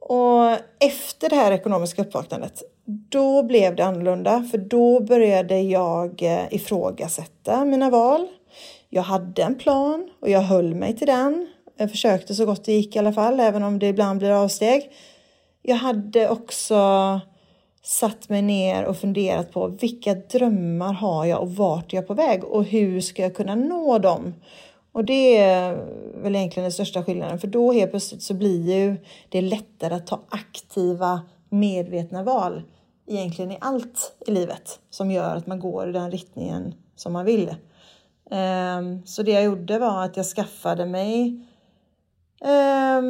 [0.00, 0.50] Och
[0.80, 2.62] efter det här ekonomiska uppvaknandet
[3.08, 8.26] då blev det annorlunda för då började jag ifrågasätta mina val.
[8.88, 11.46] Jag hade en plan och jag höll mig till den.
[11.80, 14.90] Jag försökte så gott det gick i alla fall, även om det ibland blir avsteg.
[15.62, 16.76] Jag hade också
[17.82, 22.14] satt mig ner och funderat på vilka drömmar har jag och vart är jag på
[22.14, 24.34] väg och hur ska jag kunna nå dem?
[24.92, 25.86] Och det är
[26.22, 28.96] väl egentligen den största skillnaden, för då helt plötsligt så blir ju
[29.28, 32.62] det lättare att ta aktiva medvetna val
[33.06, 37.24] egentligen i allt i livet som gör att man går i den riktningen som man
[37.24, 37.54] vill.
[38.30, 41.46] Ehm, så det jag gjorde var att jag skaffade mig
[42.44, 43.02] eh,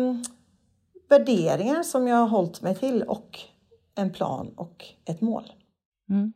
[1.09, 3.39] värderingar som jag har hållit mig till och
[3.95, 5.45] en plan och ett mål.
[6.11, 6.33] Mm.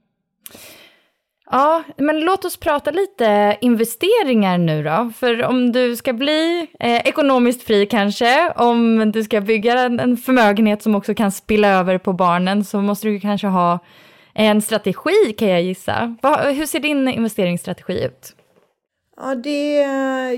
[1.50, 5.12] Ja, men låt oss prata lite investeringar nu då.
[5.16, 10.16] För om du ska bli eh, ekonomiskt fri kanske, om du ska bygga en, en,
[10.16, 13.78] förmögenhet som också kan spilla över på barnen så måste du kanske ha
[14.34, 16.16] en strategi kan jag gissa.
[16.22, 18.36] Va, hur ser din investeringsstrategi ut?
[19.16, 19.82] Ja, det,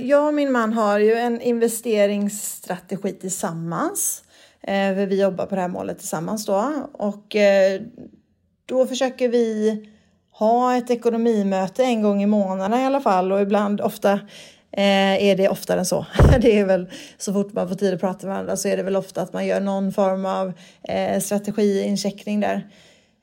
[0.02, 4.24] jag och min man har ju en investeringsstrategi tillsammans.
[4.62, 7.80] Eh, vi jobbar på det här målet tillsammans då och eh,
[8.66, 9.80] då försöker vi
[10.30, 14.12] ha ett ekonomimöte en gång i månaden i alla fall och ibland ofta
[14.72, 16.06] eh, är det oftare än så.
[16.40, 18.82] Det är väl så fort man får tid att prata med varandra så är det
[18.82, 20.52] väl ofta att man gör någon form av
[20.88, 22.68] eh, strategiincheckning där.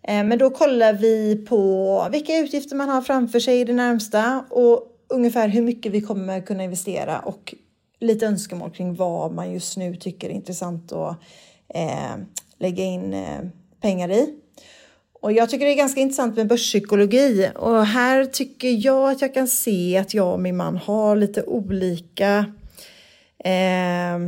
[0.07, 4.45] Eh, men då kollar vi på vilka utgifter man har framför sig i det närmsta
[4.49, 7.55] och ungefär hur mycket vi kommer kunna investera och
[7.99, 11.17] lite önskemål kring vad man just nu tycker är intressant att
[11.67, 12.15] eh,
[12.57, 13.39] lägga in eh,
[13.81, 14.39] pengar i.
[15.21, 19.33] Och jag tycker det är ganska intressant med börspsykologi och här tycker jag att jag
[19.33, 22.45] kan se att jag och min man har lite olika
[23.43, 24.19] eh,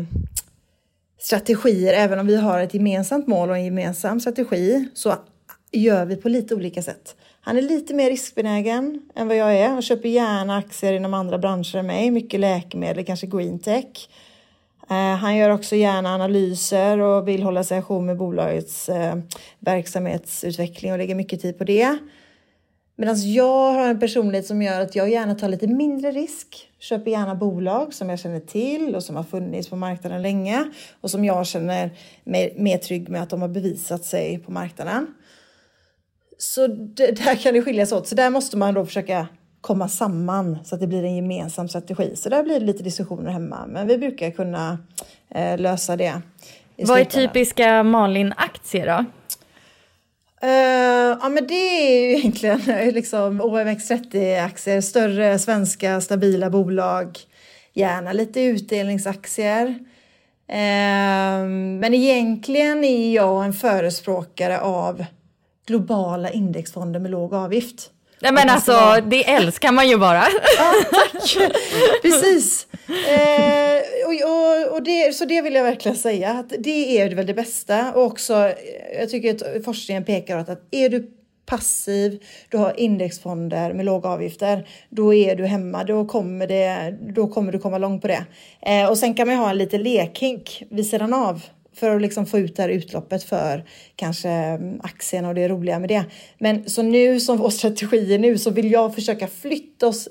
[1.19, 1.93] strategier.
[1.93, 5.15] Även om vi har ett gemensamt mål och en gemensam strategi så
[5.71, 7.15] gör vi på lite olika sätt.
[7.47, 11.37] Han är lite mer riskbenägen än vad jag är och köper gärna aktier inom andra
[11.37, 12.11] branscher än mig.
[12.11, 14.09] Mycket läkemedel, kanske green tech.
[14.89, 19.15] Eh, han gör också gärna analyser och vill hålla sig ajour med bolagets eh,
[19.59, 21.97] verksamhetsutveckling och lägger mycket tid på det.
[22.95, 26.69] Medan jag har en personlighet som gör att jag gärna tar lite mindre risk.
[26.79, 30.63] Köper gärna bolag som jag känner till och som har funnits på marknaden länge
[31.01, 31.91] och som jag känner
[32.23, 35.07] mig mer trygg med att de har bevisat sig på marknaden.
[36.37, 38.07] Så det, där kan det skilja sig åt.
[38.07, 39.27] Så där måste man då försöka
[39.61, 42.15] komma samman så att det blir en gemensam strategi.
[42.15, 44.77] Så där blir det lite diskussioner hemma, men vi brukar kunna
[45.29, 46.21] eh, lösa det.
[46.77, 49.05] Vad är typiska Malin-aktier då?
[50.43, 52.59] Uh, ja men det är ju egentligen
[52.93, 57.19] liksom OMX30-aktier, större svenska stabila bolag,
[57.73, 59.67] gärna lite utdelningsaktier.
[60.49, 61.45] Uh,
[61.79, 65.05] men egentligen är jag en förespråkare av
[65.65, 67.91] globala indexfonder med låg avgift.
[68.19, 69.01] Nej men alltså, vara...
[69.01, 70.23] det älskar man ju bara.
[70.57, 71.37] Ja, tack!
[72.01, 72.67] Precis.
[72.87, 77.25] Eh, och, och, och det, så det vill jag verkligen säga, att det är väl
[77.25, 77.93] det bästa.
[77.93, 78.53] Och också,
[78.99, 81.11] jag tycker att forskningen pekar åt att är du
[81.45, 85.83] passiv, du har indexfonder med låga avgifter, då är du hemma.
[85.83, 88.25] Då kommer, det, då kommer du komma långt på det.
[88.61, 91.41] Eh, och sen kan man ha en liten lekhink vid sidan av
[91.75, 95.79] för att liksom få ut det här utloppet för kanske mm, aktien och det roliga
[95.79, 96.05] med det.
[96.37, 100.07] Men så nu som vår strategi är nu så vill jag försöka flytta oss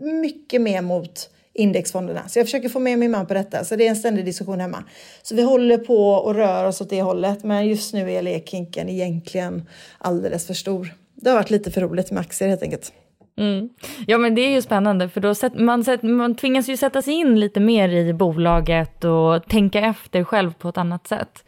[0.00, 2.28] mycket mer mot indexfonderna.
[2.28, 4.60] Så jag försöker få med min man på detta, så det är en ständig diskussion
[4.60, 4.84] hemma.
[5.22, 8.88] Så vi håller på och rör oss åt det hållet, men just nu är lekhinken
[8.88, 9.68] egentligen
[9.98, 10.94] alldeles för stor.
[11.14, 12.92] Det har varit lite för roligt med aktier helt enkelt.
[13.38, 13.68] Mm.
[14.06, 17.02] Ja men det är ju spännande för då sätt, man, sätt, man tvingas ju sätta
[17.02, 21.44] sig in lite mer i bolaget och tänka efter själv på ett annat sätt.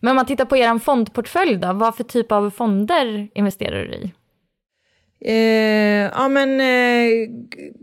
[0.00, 3.94] Men om man tittar på er fondportfölj då, vad för typ av fonder investerar du
[3.94, 4.12] i?
[5.20, 7.28] Eh, ja men eh,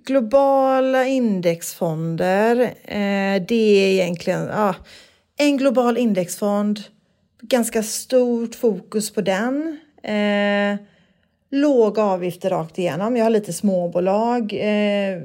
[0.05, 4.75] globala indexfonder, eh, det är egentligen ah,
[5.37, 6.79] en global indexfond,
[7.41, 9.79] ganska stort fokus på den.
[10.03, 10.92] Eh,
[11.53, 13.17] låga avgifter rakt igenom.
[13.17, 15.21] Jag har lite småbolag eh,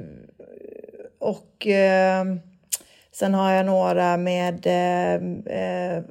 [1.19, 2.25] och eh,
[3.11, 5.13] sen har jag några med eh,
[5.59, 6.03] eh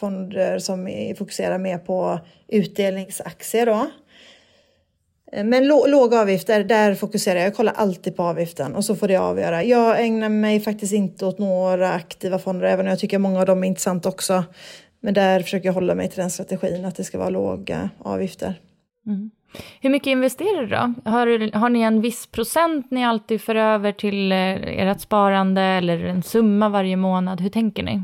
[0.00, 3.86] fonder som fokuserar mer på utdelningsaktier då.
[5.44, 7.46] Men låga avgifter, där fokuserar jag.
[7.46, 9.64] Jag kollar alltid på avgiften och så får det avgöra.
[9.64, 13.46] Jag ägnar mig faktiskt inte åt några aktiva fonder, även om jag tycker många av
[13.46, 14.44] dem är intressanta också.
[15.00, 18.54] Men där försöker jag hålla mig till den strategin, att det ska vara låga avgifter.
[19.06, 19.30] Mm.
[19.80, 21.10] Hur mycket investerar du då?
[21.10, 26.04] Har, har ni en viss procent ni alltid för över till eh, ert sparande eller
[26.04, 27.40] en summa varje månad?
[27.40, 28.02] Hur tänker ni?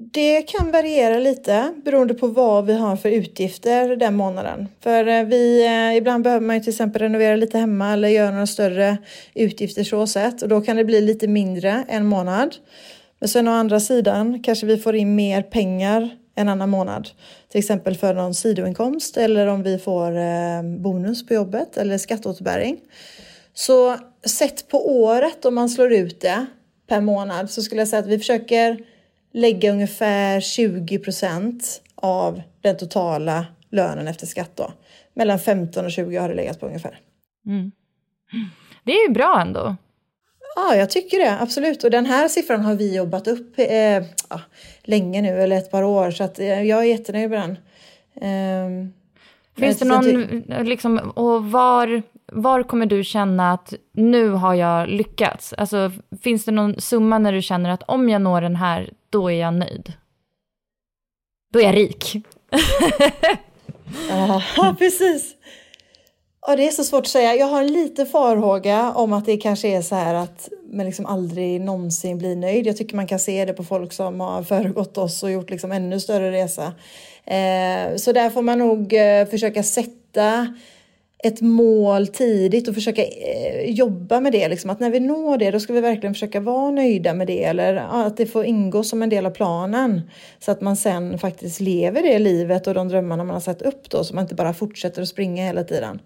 [0.00, 4.68] Det kan variera lite beroende på vad vi har för utgifter den månaden.
[4.80, 8.30] För eh, vi, eh, ibland behöver man ju till exempel renovera lite hemma eller göra
[8.30, 8.98] några större
[9.34, 12.56] utgifter så sätt och då kan det bli lite mindre en månad.
[13.20, 17.08] Men sen å andra sidan kanske vi får in mer pengar en annan månad.
[17.48, 22.80] Till exempel för någon sidoinkomst eller om vi får eh, bonus på jobbet eller skatteåterbäring.
[23.54, 23.96] Så
[24.26, 26.46] sett på året om man slår ut det
[26.88, 28.78] per månad så skulle jag säga att vi försöker
[29.32, 34.72] lägga ungefär 20 procent av den totala lönen efter skatt då.
[35.14, 37.00] Mellan 15 och 20 har det legat på ungefär.
[37.46, 37.72] Mm.
[38.84, 39.76] Det är ju bra ändå.
[40.58, 41.40] Ja, jag tycker det.
[41.40, 41.84] Absolut.
[41.84, 44.40] Och den här siffran har vi jobbat upp eh, ja,
[44.82, 46.10] länge nu, eller ett par år.
[46.10, 47.50] Så att, eh, jag är jättenöjd med den.
[48.20, 48.88] Eh,
[49.60, 55.52] Finns det någon, liksom, och var, var kommer du känna att nu har jag lyckats?
[55.52, 55.92] Alltså,
[56.22, 59.40] finns det någon summa när du känner att om jag når den här, då är
[59.40, 59.92] jag nöjd?
[61.52, 62.16] Då är jag rik.
[64.56, 65.34] ja, precis.
[66.46, 67.34] Ja, det är så svårt att säga.
[67.34, 71.06] Jag har en liten farhåga om att det kanske är så här att man liksom
[71.06, 72.66] aldrig någonsin blir nöjd.
[72.66, 75.72] Jag tycker man kan se det på folk som har föregått oss och gjort liksom
[75.72, 76.72] ännu större resa.
[77.24, 80.54] Eh, så där får man nog eh, försöka sätta
[81.24, 84.48] ett mål tidigt och försöka eh, jobba med det.
[84.48, 84.70] Liksom.
[84.70, 87.74] Att när vi når det, då ska vi verkligen försöka vara nöjda med det eller
[87.74, 90.10] att det får ingå som en del av planen.
[90.38, 93.90] Så att man sen faktiskt lever det livet och de drömmarna man har satt upp
[93.90, 96.00] då, så man inte bara fortsätter att springa hela tiden.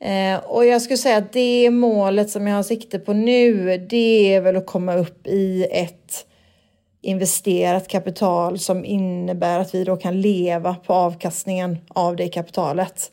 [0.00, 4.34] Eh, och jag skulle säga att det målet som jag har sikte på nu, det
[4.34, 6.26] är väl att komma upp i ett
[7.02, 13.10] investerat kapital som innebär att vi då kan leva på avkastningen av det kapitalet.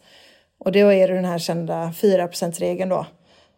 [0.63, 2.27] Och då är det den här kända 4
[2.59, 3.05] regeln då.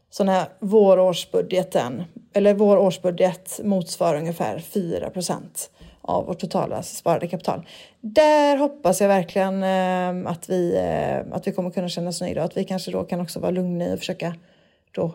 [0.10, 5.42] Så när vår årsbudgeten, eller vår årsbudget motsvarar ungefär 4%
[6.02, 7.68] av vårt totala sparade kapital.
[8.02, 12.42] Där hoppas jag verkligen eh, att, vi, eh, att vi kommer kunna känna oss nöjda
[12.42, 14.36] och att vi kanske då kan också vara lugna i och försöka
[14.92, 15.12] då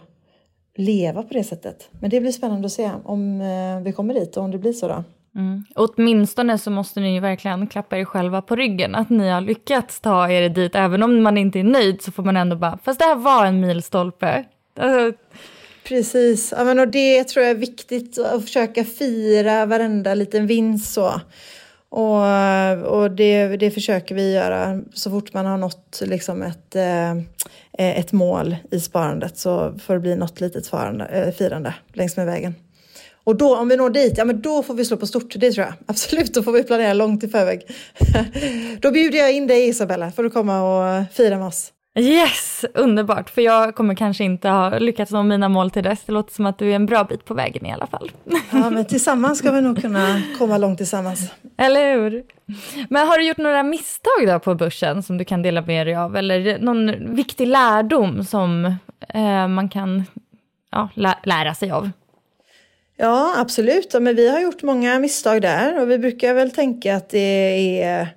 [0.75, 1.89] leva på det sättet.
[2.01, 4.73] Men det blir spännande att se om eh, vi kommer dit och om det blir
[4.73, 5.05] så då.
[5.37, 5.65] Mm.
[5.75, 10.01] Åtminstone så måste ni ju verkligen klappa er själva på ryggen att ni har lyckats
[10.01, 10.75] ta er dit.
[10.75, 13.47] Även om man inte är nöjd så får man ändå bara, fast det här var
[13.47, 14.45] en milstolpe.
[14.77, 15.19] Alltså,
[15.85, 20.93] Precis, ja, men och det tror jag är viktigt att försöka fira varenda liten vinst
[20.93, 21.21] så.
[21.89, 22.23] Och,
[23.01, 27.17] och det, det försöker vi göra så fort man har nått liksom ett, eh,
[27.73, 32.27] ett mål i sparandet så får det bli något litet farande, eh, firande längs med
[32.27, 32.55] vägen.
[33.25, 35.53] Och då, om vi når dit, ja men då får vi slå på stort, det
[35.53, 35.75] tror jag.
[35.87, 37.63] Absolut, då får vi planera långt i förväg.
[38.81, 41.73] då bjuder jag in dig Isabella, får du komma och fira med oss.
[41.99, 43.31] Yes, underbart.
[43.31, 46.03] För jag kommer kanske inte ha lyckats nå mina mål till dess.
[46.07, 48.11] Det låter som att du är en bra bit på vägen i alla fall.
[48.53, 51.33] Ja, men tillsammans ska vi nog kunna komma långt tillsammans.
[51.57, 52.23] Eller hur?
[52.89, 55.97] Men har du gjort några misstag då på börsen som du kan dela med dig
[55.97, 56.17] av?
[56.17, 58.65] Eller någon viktig lärdom som
[59.09, 60.05] eh, man kan
[60.73, 61.91] ja, lä lära sig av?
[63.03, 63.93] Ja, absolut.
[63.93, 68.09] men vi har gjort många misstag där och vi brukar väl tänka att det är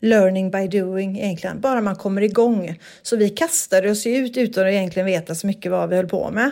[0.00, 2.78] learning by doing egentligen, bara man kommer igång.
[3.02, 6.30] Så vi kastade oss ut utan att egentligen veta så mycket vad vi höll på
[6.30, 6.50] med.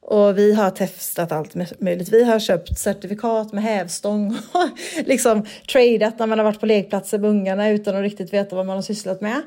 [0.00, 2.08] Och vi har testat allt möjligt.
[2.08, 4.68] Vi har köpt certifikat med hävstång och
[5.06, 8.66] liksom tradeat när man har varit på lekplatser med ungarna utan att riktigt veta vad
[8.66, 9.42] man har sysslat med.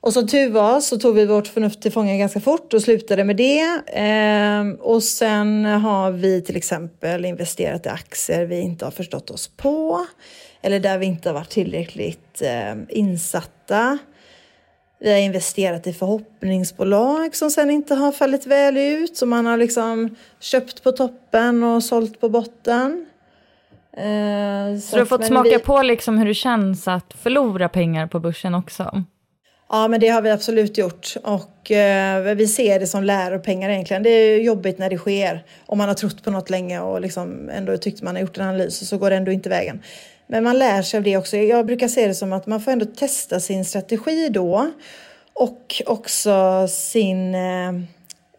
[0.00, 3.24] Och som tur var så tog vi vårt förnuft till fånga ganska fort och slutade
[3.24, 3.60] med det.
[3.86, 9.48] Eh, och sen har vi till exempel investerat i aktier vi inte har förstått oss
[9.48, 10.06] på
[10.62, 13.98] eller där vi inte har varit tillräckligt eh, insatta.
[15.00, 19.16] Vi har investerat i förhoppningsbolag som sen inte har fallit väl ut.
[19.16, 23.06] Så man har liksom köpt på toppen och sålt på botten.
[23.96, 25.58] Eh, så, så, du har fått smaka vi...
[25.58, 29.04] på liksom hur det känns att förlora pengar på börsen också?
[29.72, 34.02] Ja, men det har vi absolut gjort och eh, vi ser det som läropengar egentligen.
[34.02, 37.50] Det är jobbigt när det sker om man har trott på något länge och liksom
[37.50, 39.82] ändå tyckt man har gjort en analys och så går det ändå inte vägen.
[40.26, 41.36] Men man lär sig av det också.
[41.36, 44.70] Jag brukar se det som att man får ändå testa sin strategi då
[45.32, 47.68] och också sin eh,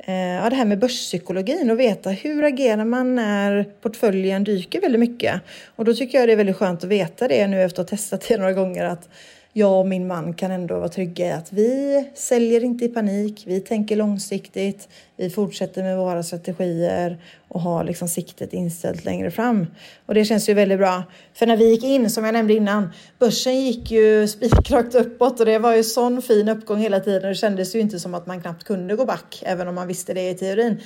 [0.08, 5.00] eh ja, det här med börspsykologin och veta hur agerar man när portföljen dyker väldigt
[5.00, 5.42] mycket.
[5.76, 7.98] Och då tycker jag det är väldigt skönt att veta det nu efter att ha
[7.98, 9.10] testat det några gånger att
[9.54, 13.44] jag och min man kan ändå vara trygga i att vi säljer inte i panik,
[13.48, 19.68] vi tänker långsiktigt, vi fortsätter med våra strategier och har liksom siktet inställt längre fram.
[20.06, 21.04] Och det känns ju väldigt bra.
[21.34, 22.90] För när vi gick in, som jag nämnde innan,
[23.20, 27.30] börsen gick ju spikrakt uppåt och det var ju sån fin uppgång hela tiden.
[27.30, 30.14] Det kändes ju inte som att man knappt kunde gå back, även om man visste
[30.14, 30.82] det i teorin.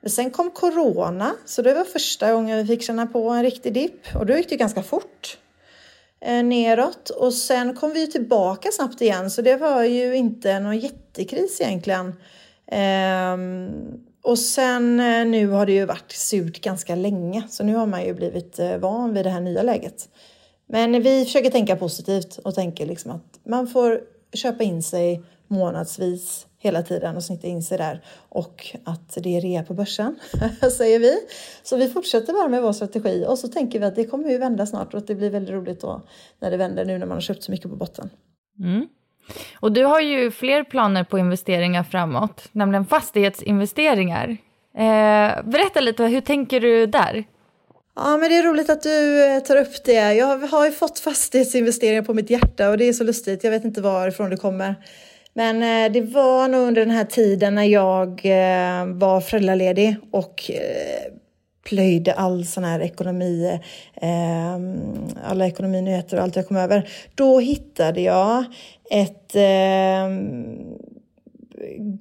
[0.00, 3.72] Men sen kom corona, så det var första gången vi fick känna på en riktig
[3.72, 5.38] dipp och då gick det ganska fort.
[6.24, 10.78] Eh, neråt och sen kom vi tillbaka snabbt igen så det var ju inte någon
[10.78, 12.14] jättekris egentligen.
[12.66, 13.70] Ehm,
[14.22, 18.04] och sen eh, nu har det ju varit surt ganska länge så nu har man
[18.04, 20.08] ju blivit eh, van vid det här nya läget.
[20.66, 24.00] Men vi försöker tänka positivt och tänker liksom att man får
[24.32, 29.40] köpa in sig månadsvis hela tiden och snitta in sig där och att det är
[29.40, 30.18] rea på börsen,
[30.76, 31.14] säger vi.
[31.62, 34.38] Så vi fortsätter bara med vår strategi och så tänker vi att det kommer ju
[34.38, 36.02] vända snart och att det blir väldigt roligt då
[36.40, 38.10] när det vänder nu när man har köpt så mycket på botten.
[38.58, 38.88] Mm.
[39.60, 44.36] Och du har ju fler planer på investeringar framåt, nämligen fastighetsinvesteringar.
[44.74, 47.24] Eh, berätta lite, hur tänker du där?
[47.96, 50.14] Ja, men det är roligt att du eh, tar upp det.
[50.14, 53.44] Jag har ju fått fastighetsinvesteringar på mitt hjärta och det är så lustigt.
[53.44, 54.74] Jag vet inte varifrån det kommer.
[55.34, 60.50] Men eh, det var nog under den här tiden när jag eh, var föräldraledig och
[60.50, 61.12] eh,
[61.68, 63.60] plöjde all sån här ekonomi,
[65.24, 66.88] alla ekonominyheter och allt jag kom över.
[67.14, 68.44] Då hittade jag
[68.90, 69.32] ett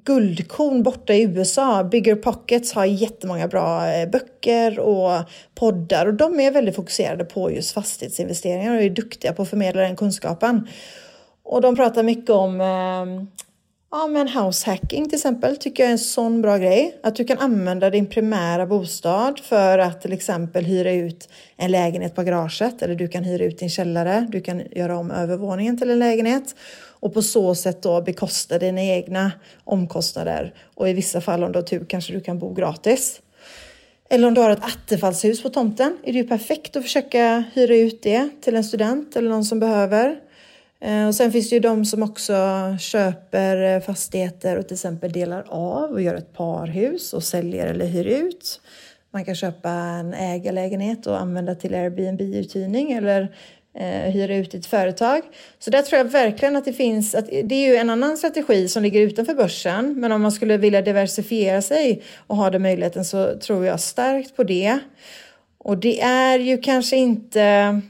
[0.03, 1.83] guldkorn borta i USA.
[1.83, 5.11] Bigger Pockets har jättemånga bra böcker och
[5.55, 9.81] poddar och de är väldigt fokuserade på just fastighetsinvesteringar och är duktiga på att förmedla
[9.81, 10.67] den kunskapen.
[11.43, 13.25] Och de pratar mycket om eh,
[13.91, 16.99] ja, men house hacking till exempel tycker jag är en sån bra grej.
[17.03, 22.15] Att du kan använda din primära bostad för att till exempel hyra ut en lägenhet
[22.15, 24.27] på garaget eller du kan hyra ut din källare.
[24.29, 26.55] Du kan göra om övervåningen till en lägenhet
[26.99, 29.31] och på så sätt då bekosta dina egna
[29.63, 33.21] omkostnader och i vissa fall om du har tur kanske du kan bo gratis.
[34.09, 37.75] Eller om du har ett attefallshus på tomten är det ju perfekt att försöka hyra
[37.75, 40.19] ut det till en student eller någon som behöver.
[40.81, 42.35] Eh, och sen finns det ju de som också
[42.79, 47.85] köper eh, fastigheter och till exempel delar av och gör ett parhus och säljer eller
[47.85, 48.61] hyr ut.
[49.13, 53.35] Man kan köpa en ägarlägenhet och använda till Airbnb-uthyrning eller
[53.77, 55.21] eh, hyra ut i ett företag.
[55.59, 58.67] Så där tror jag verkligen att det finns, att det är ju en annan strategi
[58.67, 63.05] som ligger utanför börsen, men om man skulle vilja diversifiera sig och ha den möjligheten
[63.05, 64.79] så tror jag starkt på det.
[65.57, 67.81] Och det är ju kanske inte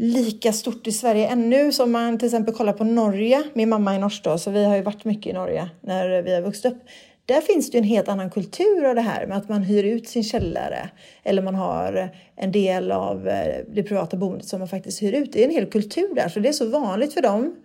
[0.00, 3.42] lika stort i Sverige ännu som man till exempel kollar på Norge.
[3.54, 6.34] Min mamma är norsk då, så vi har ju varit mycket i Norge när vi
[6.34, 6.78] har vuxit upp.
[7.26, 10.08] Där finns det en helt annan kultur av det här med att man hyr ut
[10.08, 10.90] sin källare
[11.22, 15.32] eller man har en del av eh, det privata boendet som man faktiskt hyr ut.
[15.32, 17.56] Det är en hel kultur där, så det är så vanligt för dem.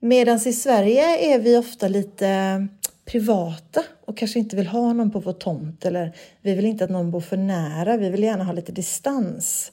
[0.00, 2.66] Medan i Sverige är vi ofta lite
[3.04, 6.12] privata och kanske inte vill ha någon på vår tomt eller
[6.42, 7.96] vi vill inte att någon bor för nära.
[7.96, 9.72] Vi vill gärna ha lite distans.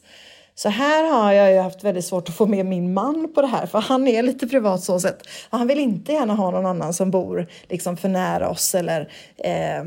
[0.60, 3.48] Så här har jag ju haft väldigt svårt att få med min man på det
[3.48, 5.28] här, för han är lite privat så sätt.
[5.50, 9.84] Han vill inte gärna ha någon annan som bor liksom för nära oss eller eh,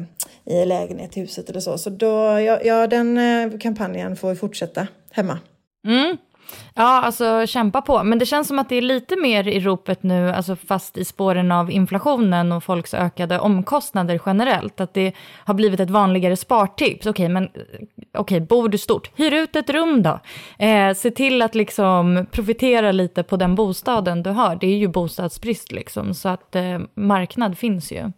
[0.55, 1.79] i lägenhet i huset eller så.
[1.79, 5.39] Så då, ja, ja den eh, kampanjen får fortsätta hemma.
[5.87, 6.16] Mm.
[6.74, 8.05] Ja, alltså kämpa på.
[8.05, 11.05] Men det känns som att det är lite mer i ropet nu, alltså fast i
[11.05, 14.80] spåren av inflationen och folks ökade omkostnader generellt.
[14.80, 15.12] Att det
[15.44, 17.07] har blivit ett vanligare spartips.
[17.07, 17.48] Okej, men
[18.14, 19.11] okej, bor du stort?
[19.16, 20.20] Hyr ut ett rum då.
[20.59, 24.57] Eh, se till att liksom profitera lite på den bostaden du har.
[24.57, 28.12] Det är ju bostadsbrist liksom, så att eh, marknad finns ju.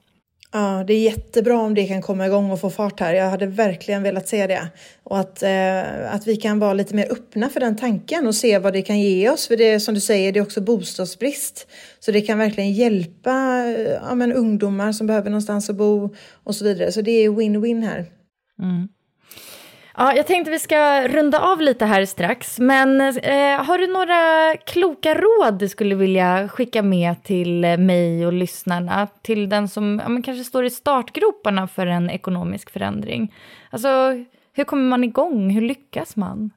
[0.56, 3.14] Ja, det är jättebra om det kan komma igång och få fart här.
[3.14, 4.68] Jag hade verkligen velat se det.
[5.02, 8.58] Och att, eh, att vi kan vara lite mer öppna för den tanken och se
[8.58, 9.48] vad det kan ge oss.
[9.48, 11.66] För det är som du säger, det är också bostadsbrist.
[12.00, 16.54] Så det kan verkligen hjälpa eh, ja, men ungdomar som behöver någonstans att bo och
[16.54, 16.92] så vidare.
[16.92, 18.06] Så det är win-win här.
[18.62, 18.88] Mm.
[19.96, 24.56] Ja, jag tänkte vi ska runda av lite här strax, men eh, har du några
[24.56, 29.08] kloka råd du skulle vilja skicka med till mig och lyssnarna?
[29.22, 33.34] Till den som ja, kanske står i startgroparna för en ekonomisk förändring.
[33.70, 33.88] Alltså,
[34.52, 35.50] hur kommer man igång?
[35.50, 36.50] Hur lyckas man?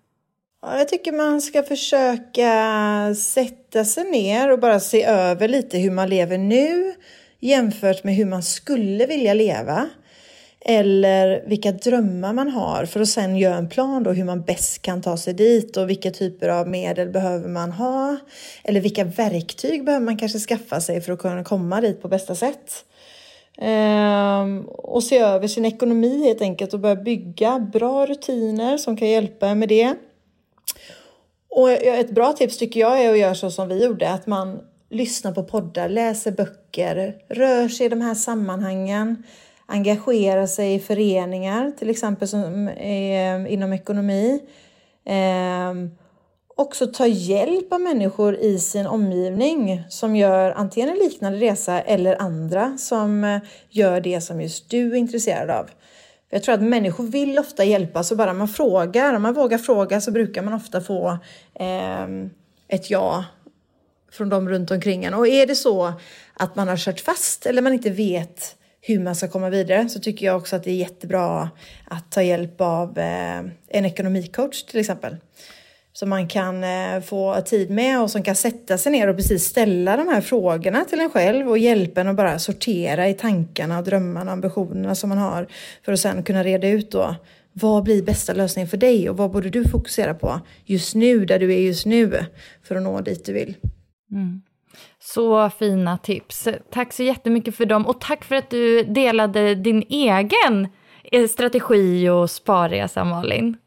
[0.61, 2.51] Ja, jag tycker man ska försöka
[3.15, 6.93] sätta sig ner och bara se över lite hur man lever nu
[7.39, 9.89] jämfört med hur man skulle vilja leva
[10.67, 14.81] eller vilka drömmar man har för att sen göra en plan då hur man bäst
[14.81, 18.17] kan ta sig dit och vilka typer av medel behöver man ha
[18.63, 22.35] eller vilka verktyg behöver man kanske skaffa sig för att kunna komma dit på bästa
[22.35, 22.85] sätt.
[23.57, 29.09] Ehm, och se över sin ekonomi helt enkelt och börja bygga bra rutiner som kan
[29.09, 29.95] hjälpa med det.
[31.49, 34.59] Och ett bra tips tycker jag är att göra så som vi gjorde, att man
[34.89, 39.23] lyssnar på poddar, läser böcker, rör sig i de här sammanhangen
[39.67, 44.39] engagera sig i föreningar, till exempel som, eh, inom ekonomi.
[45.05, 45.73] Eh,
[46.55, 52.21] också ta hjälp av människor i sin omgivning som gör antingen en liknande resa eller
[52.21, 53.39] andra som eh,
[53.69, 55.69] gör det som just du är intresserad av.
[56.29, 60.01] Jag tror att människor vill ofta hjälpa, så bara man frågar, om man vågar fråga
[60.01, 61.17] så brukar man ofta få
[61.53, 62.07] eh,
[62.67, 63.25] ett ja
[64.11, 65.13] från de runt omkring en.
[65.13, 65.93] Och är det så
[66.33, 68.56] att man har kört fast eller man inte vet
[68.87, 71.49] hur man ska komma vidare så tycker jag också att det är jättebra
[71.85, 75.15] att ta hjälp av eh, en ekonomicoach till exempel.
[75.93, 79.43] Som man kan eh, få tid med och som kan sätta sig ner och precis
[79.43, 83.77] ställa de här frågorna till en själv och hjälpa en att bara sortera i tankarna
[83.77, 85.47] och drömmarna och ambitionerna som man har
[85.85, 87.15] för att sen kunna reda ut då
[87.53, 91.39] vad blir bästa lösningen för dig och vad borde du fokusera på just nu där
[91.39, 92.25] du är just nu
[92.63, 93.55] för att nå dit du vill.
[94.11, 94.41] Mm.
[95.13, 96.47] Så fina tips.
[96.71, 100.67] Tack så jättemycket för dem och tack för att du delade din egen
[101.11, 103.57] eh, strategi och sparresa, Malin.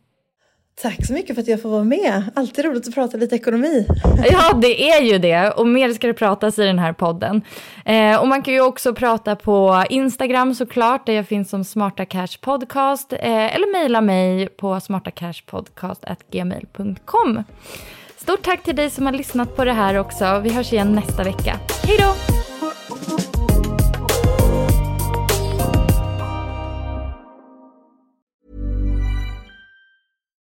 [0.83, 2.31] Tack så mycket för att jag får vara med.
[2.35, 3.87] Alltid roligt att prata lite ekonomi.
[4.31, 5.51] Ja, det är ju det.
[5.51, 7.43] Och mer ska det pratas i den här podden.
[7.85, 12.05] Eh, och man kan ju också prata på Instagram såklart, där jag finns som Smarta
[12.05, 13.13] Cash Podcast.
[13.13, 17.45] Eh, eller mejla mig på smartacashpodcast.gmail.com.
[18.31, 20.41] Stort tack till dig som har lyssnat på det här också.
[20.41, 21.61] Vi hörs igen nästa vecka.
[21.83, 22.15] Hej då!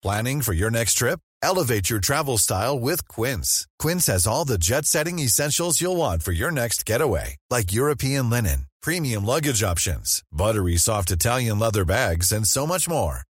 [0.02, 1.20] Planning for your next trip?
[1.42, 3.66] Elevate your travel style with Quince.
[3.82, 8.66] Quince has all the jet-setting essentials you'll want for your next getaway, like European linen,
[8.82, 13.25] premium luggage options, buttery soft Italian leather bags, and so much more.